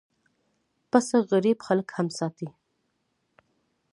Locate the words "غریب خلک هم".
1.29-2.07